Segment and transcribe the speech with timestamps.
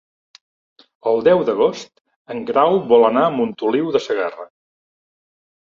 [1.11, 1.93] El deu d'agost
[2.37, 4.49] en Grau vol anar a Montoliu de Segarra.